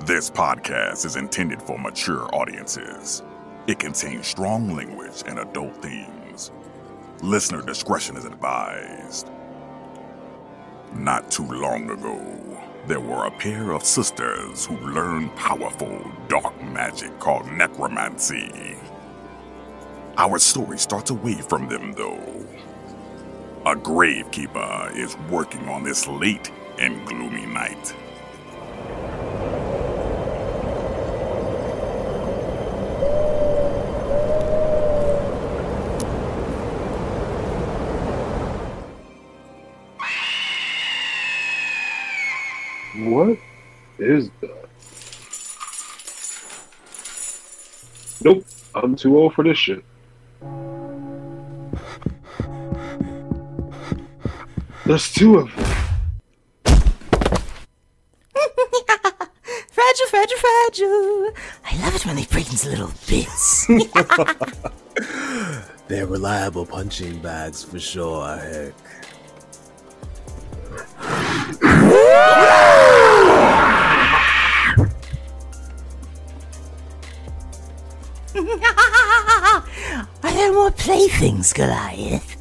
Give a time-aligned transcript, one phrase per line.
[0.00, 3.22] This podcast is intended for mature audiences.
[3.68, 6.50] It contains strong language and adult themes.
[7.22, 9.30] Listener discretion is advised.
[10.94, 12.20] Not too long ago,
[12.86, 18.76] there were a pair of sisters who learned powerful dark magic called necromancy.
[20.18, 22.44] Our story starts away from them, though.
[23.64, 27.94] A gravekeeper is working on this late and gloomy night.
[48.94, 49.84] I'm too old for this shit.
[54.86, 55.64] There's two of them.
[59.72, 61.32] fragile, fragile, fragile.
[61.64, 63.66] I love it when they break into little bits.
[65.88, 68.74] They're reliable punching bags for sure, heck.
[80.94, 82.36] There more playthings, Goliath?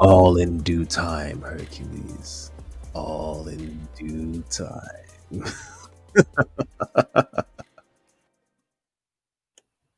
[0.00, 2.52] All in due time, Hercules.
[2.94, 5.44] All in due time.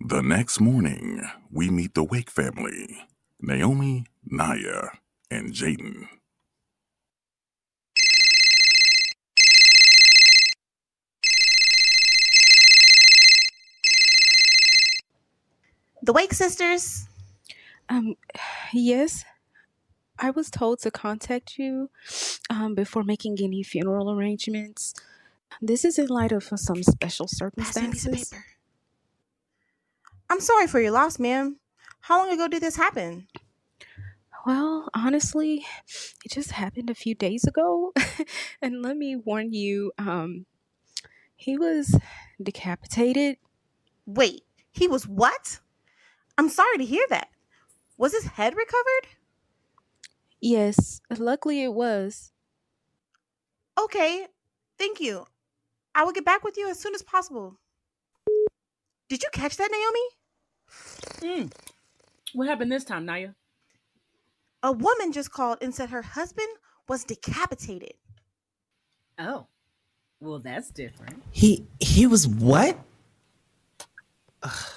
[0.00, 2.98] The next morning, we meet the Wake family
[3.40, 4.90] Naomi, Nyah,
[5.30, 6.08] and Jaden.
[16.02, 17.08] The Wake sisters.
[17.92, 18.14] Um,
[18.72, 19.24] yes.
[20.18, 21.90] I was told to contact you
[22.48, 24.94] um, before making any funeral arrangements.
[25.60, 27.40] This is in light of some special Pass
[27.76, 28.34] me a piece of circumstances.
[30.30, 31.58] I'm sorry for your loss, ma'am.
[32.00, 33.26] How long ago did this happen?
[34.46, 35.64] Well, honestly,
[36.24, 37.92] it just happened a few days ago.
[38.62, 40.46] and let me warn you, um,
[41.36, 41.96] he was
[42.42, 43.38] decapitated.
[44.06, 45.60] Wait, he was what?
[46.38, 47.28] I'm sorry to hear that.
[48.02, 49.14] Was his head recovered?
[50.40, 52.32] Yes, luckily it was.
[53.80, 54.26] Okay,
[54.76, 55.26] thank you.
[55.94, 57.60] I will get back with you as soon as possible.
[59.08, 61.42] Did you catch that, Naomi?
[61.44, 61.52] Mm.
[62.32, 63.36] What happened this time, Nyah?
[64.64, 66.48] A woman just called and said her husband
[66.88, 67.94] was decapitated.
[69.16, 69.46] Oh,
[70.18, 71.22] well, that's different.
[71.30, 72.76] He he was what?
[74.42, 74.72] Ugh.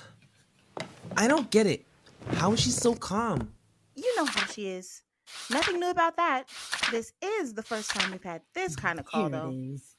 [1.18, 1.88] I don't get it.
[2.34, 3.54] How is she so calm?
[3.96, 5.04] You know how she is.
[5.50, 6.44] Nothing new about that.
[6.92, 9.50] This is the first time we've had this kind of call, Here though.
[9.50, 9.96] it is.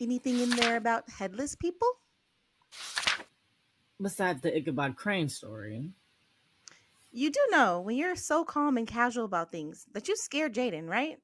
[0.00, 1.88] Anything in there about headless people?
[4.00, 5.90] Besides the Ichabod Crane story.
[7.10, 10.88] You do know when you're so calm and casual about things that you scare Jaden,
[10.88, 11.18] right?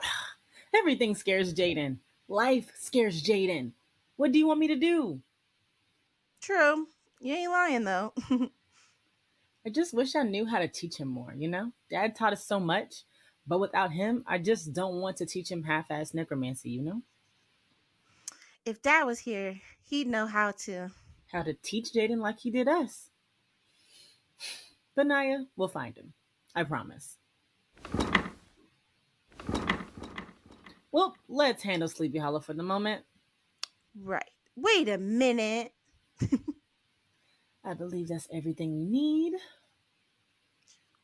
[0.74, 1.98] Everything scares Jaden.
[2.28, 3.72] Life scares Jaden.
[4.16, 5.20] What do you want me to do?
[6.40, 6.86] True.
[7.20, 8.12] You ain't lying though.
[9.66, 11.72] I just wish I knew how to teach him more, you know?
[11.90, 13.02] Dad taught us so much,
[13.46, 17.02] but without him, I just don't want to teach him half ass necromancy, you know?
[18.66, 20.90] if Dad was here, he'd know how to.
[21.30, 23.10] How to teach Jaden like he did us.
[24.94, 26.12] But Nyah, we'll find him.
[26.54, 27.16] I promise.
[30.90, 33.04] Well, let's handle Sleepy Hollow for the moment.
[34.00, 34.30] Right.
[34.56, 35.72] Wait a minute.
[37.64, 39.34] I believe that's everything we need.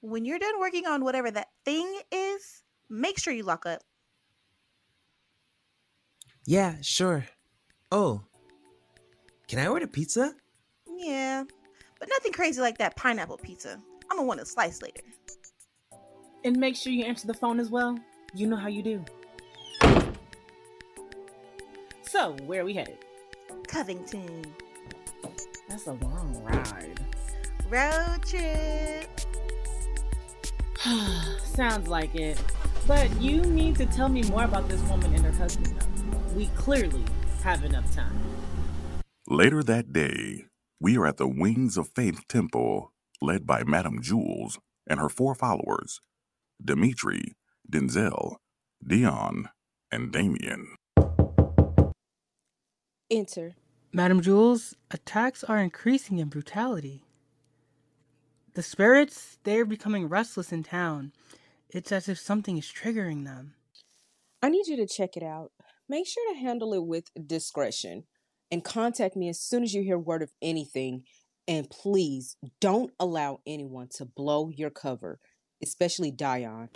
[0.02, 3.82] When you're done working on whatever that thing is, make sure you lock up.
[6.44, 7.24] Yeah, sure.
[7.92, 8.22] Oh,
[9.46, 10.34] can I order pizza?
[10.88, 11.44] Yeah,
[12.00, 13.80] but nothing crazy like that pineapple pizza.
[14.10, 15.02] I'm gonna want a slice later.
[16.44, 17.96] And make sure you answer the phone as well.
[18.34, 19.04] You know how you do.
[22.02, 22.98] So, where are we headed?
[23.68, 24.52] Covington.
[25.68, 27.00] That's a long ride.
[27.70, 29.21] Road trip.
[31.44, 32.40] Sounds like it.
[32.88, 36.34] But you need to tell me more about this woman and her husband, though.
[36.34, 37.04] We clearly
[37.44, 38.18] have enough time.
[39.28, 40.46] Later that day,
[40.80, 45.36] we are at the Wings of Faith Temple, led by Madame Jules and her four
[45.36, 46.00] followers
[46.62, 47.36] Dimitri,
[47.70, 48.36] Denzel,
[48.84, 49.50] Dion,
[49.92, 50.74] and Damien.
[53.08, 53.54] Enter.
[53.92, 57.04] Madame Jules, attacks are increasing in brutality.
[58.54, 61.12] The spirits, they are becoming restless in town.
[61.70, 63.54] It's as if something is triggering them.
[64.42, 65.52] I need you to check it out.
[65.88, 68.04] make sure to handle it with discretion
[68.50, 71.04] and contact me as soon as you hear word of anything.
[71.48, 75.18] And please don't allow anyone to blow your cover,
[75.62, 76.68] especially Dion.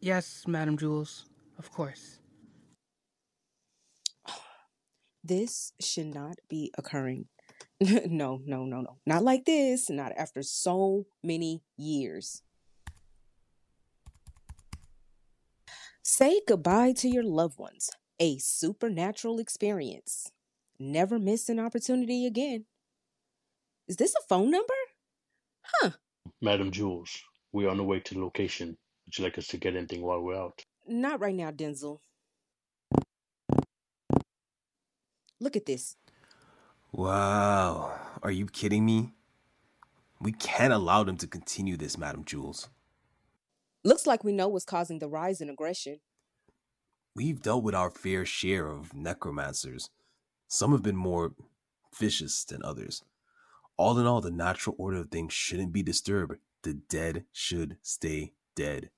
[0.00, 1.24] Yes, Madam Jules,
[1.58, 2.18] of course.
[5.24, 7.26] This should not be occurring.
[8.06, 8.98] no, no, no, no.
[9.06, 9.90] Not like this.
[9.90, 12.42] Not after so many years.
[16.02, 17.90] Say goodbye to your loved ones.
[18.20, 20.30] A supernatural experience.
[20.78, 22.66] Never miss an opportunity again.
[23.88, 24.74] Is this a phone number?
[25.62, 25.90] Huh.
[26.40, 27.20] Madam Jules,
[27.52, 28.76] we're on the way to the location.
[29.06, 30.64] Would you like us to get anything while we're out?
[30.86, 31.98] Not right now, Denzel.
[35.40, 35.96] Look at this.
[36.92, 37.98] Wow.
[38.22, 39.14] Are you kidding me?
[40.20, 42.68] We can't allow them to continue this, Madam Jules.
[43.82, 46.00] Looks like we know what's causing the rise in aggression.
[47.16, 49.90] We've dealt with our fair share of necromancers.
[50.48, 51.32] Some have been more
[51.98, 53.02] vicious than others.
[53.78, 56.36] All in all, the natural order of things shouldn't be disturbed.
[56.62, 58.90] The dead should stay dead.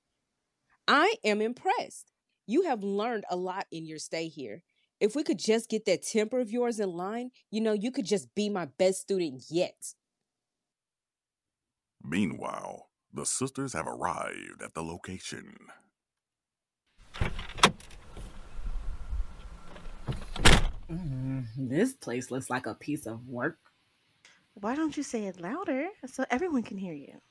[0.87, 2.11] I am impressed.
[2.45, 4.63] You have learned a lot in your stay here.
[5.05, 8.07] If we could just get that temper of yours in line, you know, you could
[8.07, 9.93] just be my best student yet.
[12.03, 15.57] Meanwhile, the sisters have arrived at the location.
[20.89, 23.59] Mm, this place looks like a piece of work.
[24.55, 27.21] Why don't you say it louder so everyone can hear you?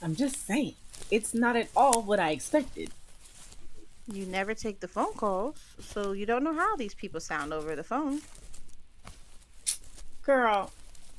[0.00, 0.76] I'm just saying,
[1.10, 2.90] it's not at all what I expected.
[4.12, 7.74] You never take the phone calls, so you don't know how these people sound over
[7.74, 8.20] the phone.
[10.22, 10.70] Girl,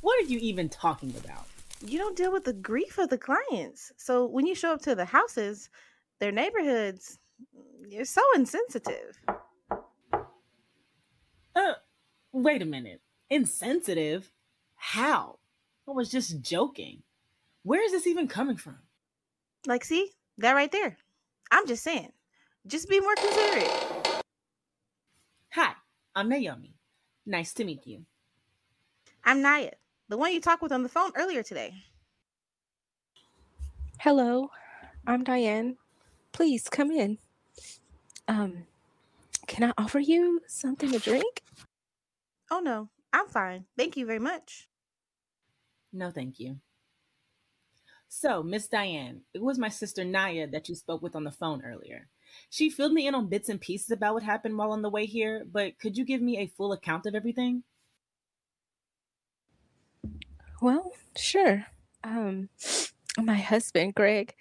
[0.02, 1.46] what are you even talking about?
[1.86, 3.92] You don't deal with the grief of the clients.
[3.98, 5.70] So when you show up to the houses,
[6.20, 7.20] their neighborhoods,
[7.88, 9.20] you're so insensitive.
[11.56, 11.74] Uh,
[12.32, 13.02] wait a minute.
[13.30, 14.32] Insensitive?
[14.76, 15.40] How?
[15.88, 17.04] I was just joking.
[17.64, 18.78] Where is this even coming from?
[19.66, 20.98] Like, see, that right there.
[21.52, 22.12] I'm just saying.
[22.68, 23.72] Just be more considerate.
[25.54, 25.72] Hi,
[26.14, 26.74] I'm Naomi.
[27.26, 28.02] Nice to meet you.
[29.24, 29.72] I'm Nyah,
[30.10, 31.74] the one you talked with on the phone earlier today.
[34.00, 34.52] Hello,
[35.06, 35.78] I'm Diane.
[36.34, 37.20] Please come in.
[38.28, 38.66] Um,
[39.48, 41.44] can I offer you something to drink?
[42.52, 43.64] Oh no, I'm fine.
[43.78, 44.68] Thank you very much.
[45.94, 46.58] No, thank you.
[48.10, 51.64] So, Miss Diane, it was my sister Nyah that you spoke with on the phone
[51.64, 52.10] earlier.
[52.50, 55.06] She filled me in on bits and pieces about what happened while on the way
[55.06, 57.64] here, but could you give me a full account of everything?
[60.62, 61.68] Well, sure.
[62.04, 62.50] Um,
[63.22, 64.34] my husband, Greg,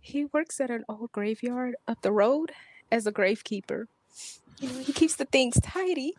[0.00, 2.52] he works at an old graveyard up the road
[2.90, 3.86] as a gravekeeper.
[4.58, 6.14] You know, he keeps the things tidy.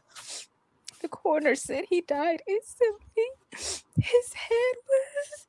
[1.02, 3.28] The coroner said he died instantly.
[3.52, 5.48] His head was.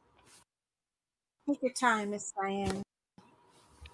[1.46, 2.82] Take your time, Miss Diane.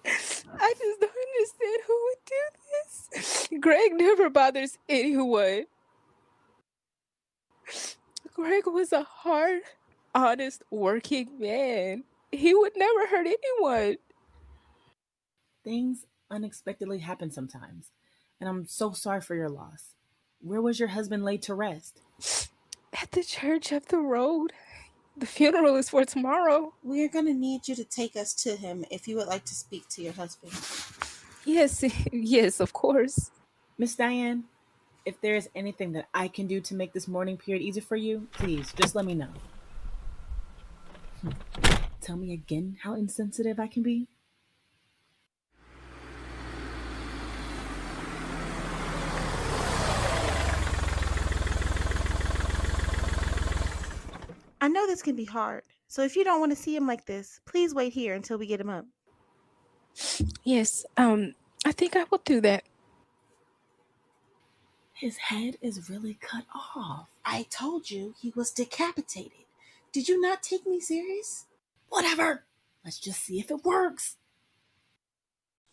[0.05, 3.49] I just don't understand who would do this.
[3.61, 5.65] Greg never bothers anyone.
[8.33, 9.61] Greg was a hard,
[10.15, 12.03] honest, working man.
[12.31, 13.97] He would never hurt anyone.
[15.63, 17.91] Things unexpectedly happen sometimes,
[18.39, 19.95] and I'm so sorry for your loss.
[20.39, 22.01] Where was your husband laid to rest?
[22.99, 24.53] At the church up the road.
[25.21, 26.73] The funeral is for tomorrow.
[26.81, 29.45] We are going to need you to take us to him if you would like
[29.45, 30.51] to speak to your husband.
[31.45, 33.29] Yes, yes, of course.
[33.77, 34.45] Miss Diane,
[35.05, 37.97] if there is anything that I can do to make this mourning period easier for
[37.97, 39.29] you, please just let me know.
[41.21, 41.29] Hmm.
[42.01, 44.07] Tell me again how insensitive I can be.
[54.61, 57.05] I know this can be hard, so if you don't want to see him like
[57.05, 58.85] this, please wait here until we get him up.
[60.43, 61.33] Yes, um,
[61.65, 62.63] I think I will do that.
[64.93, 67.07] His head is really cut off.
[67.25, 69.45] I told you he was decapitated.
[69.91, 71.45] Did you not take me serious?
[71.89, 72.43] Whatever.
[72.85, 74.17] Let's just see if it works.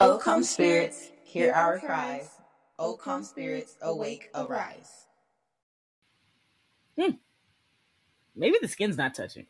[0.00, 2.30] O come spirits, hear our cries.
[2.78, 5.04] O come spirits, awake, arise.
[6.98, 7.16] Hmm.
[8.38, 9.46] Maybe the skin's not touching.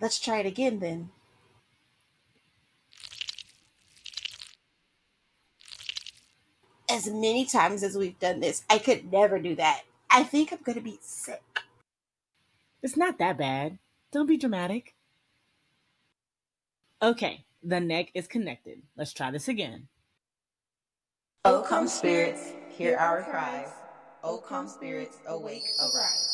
[0.00, 1.10] Let's try it again then.
[6.90, 9.82] As many times as we've done this, I could never do that.
[10.10, 11.42] I think I'm going to be sick.
[12.82, 13.78] It's not that bad.
[14.12, 14.94] Don't be dramatic.
[17.00, 18.82] Okay, the neck is connected.
[18.96, 19.88] Let's try this again.
[21.46, 23.70] O come spirits, hear our cries.
[24.22, 26.31] O come spirits, awake, arise.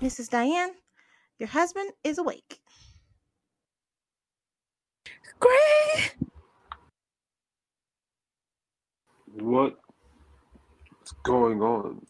[0.00, 0.30] Mrs.
[0.30, 0.70] Diane,
[1.38, 2.58] your husband is awake.
[5.38, 6.12] Greg!
[9.34, 9.76] What's
[11.22, 12.06] going on?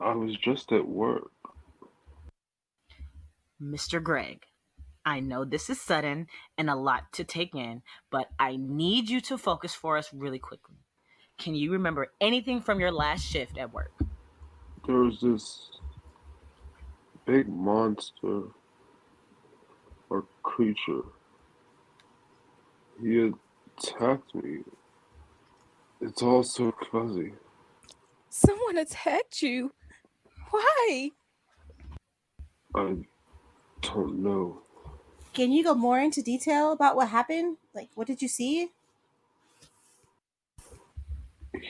[0.00, 1.30] I was just at work.
[3.60, 4.00] Mr.
[4.00, 4.44] Greg,
[5.04, 9.20] I know this is sudden and a lot to take in, but I need you
[9.22, 10.76] to focus for us really quickly.
[11.38, 13.92] Can you remember anything from your last shift at work?
[14.86, 15.70] There was this
[17.24, 18.42] big monster
[20.10, 21.02] or creature.
[23.00, 23.32] He
[23.78, 24.60] attacked me.
[26.00, 27.32] It's all so fuzzy.
[28.28, 29.72] Someone attacked you.
[30.50, 31.10] Why?
[32.74, 32.96] I
[33.82, 34.62] don't know.
[35.32, 37.56] Can you go more into detail about what happened?
[37.74, 38.68] Like, what did you see?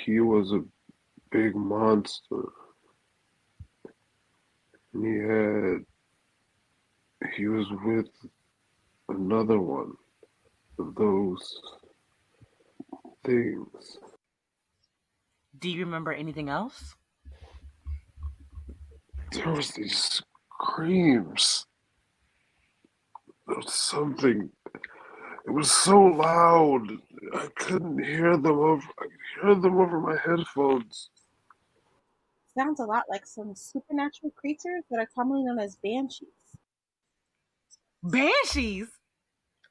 [0.05, 0.65] He was a
[1.31, 2.43] big monster.
[4.95, 5.85] And he had.
[7.37, 8.09] He was with
[9.09, 9.93] another one
[10.79, 11.61] of those
[13.25, 13.99] things.
[15.59, 16.95] Do you remember anything else?
[19.33, 20.21] There was these
[20.61, 21.65] screams.
[23.47, 24.51] There was something.
[25.47, 26.91] It was so loud.
[27.35, 28.87] I couldn't hear them over.
[28.99, 31.11] I could hear them over my headphones.
[32.57, 36.29] Sounds a lot like some supernatural creatures that are commonly known as banshees.
[38.03, 38.89] Banshees?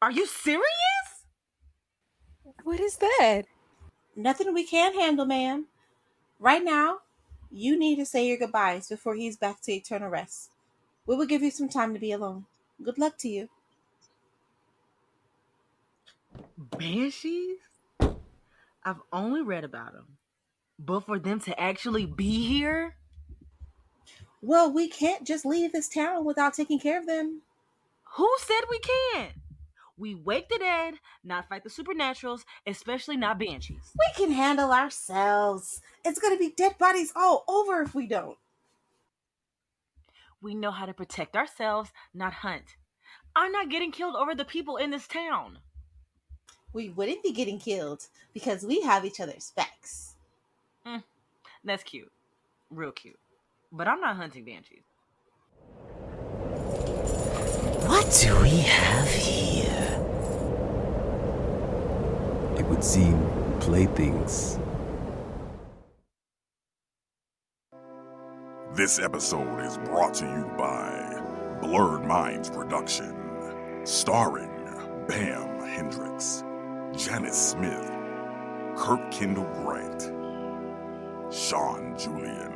[0.01, 0.65] Are you serious?
[2.63, 3.43] What is that?
[4.15, 5.67] Nothing we can't handle, ma'am.
[6.39, 6.99] Right now,
[7.51, 10.49] you need to say your goodbyes before he's back to eternal rest.
[11.05, 12.45] We will give you some time to be alone.
[12.81, 13.49] Good luck to you.
[16.57, 17.57] Banshees?
[18.83, 20.17] I've only read about them.
[20.83, 22.95] But for them to actually be here?
[24.41, 27.41] Well, we can't just leave this town without taking care of them.
[28.15, 29.33] Who said we can't?
[29.97, 33.91] We wake the dead, not fight the supernaturals, especially not banshees.
[33.99, 35.81] We can handle ourselves.
[36.03, 38.37] It's going to be dead bodies all over if we don't.
[40.41, 42.75] We know how to protect ourselves, not hunt.
[43.35, 45.59] I'm not getting killed over the people in this town.
[46.73, 50.10] We wouldn't be getting killed because we have each other's backs.
[51.63, 52.11] That's cute.
[52.69, 53.19] Real cute.
[53.71, 54.83] But I'm not hunting banshees.
[57.87, 59.97] What do we have here?
[62.57, 64.57] It would seem playthings.
[68.73, 71.21] This episode is brought to you by
[71.61, 73.15] Blurred Minds Production,
[73.83, 74.49] starring
[75.07, 76.43] Bam Hendricks,
[76.95, 77.91] Janice Smith,
[78.77, 80.20] Kirk Kendall Grant,
[81.31, 82.51] Sean Julian,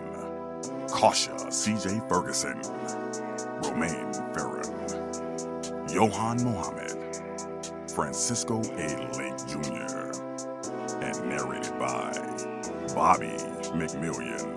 [0.89, 2.59] Kasha CJ Ferguson,
[3.63, 6.97] Romaine Farron, Johan Mohammed,
[7.89, 8.89] Francisco A.
[9.17, 10.11] Lake Jr.,
[11.01, 12.11] and narrated by
[12.93, 13.37] Bobby
[13.71, 14.54] McMillian.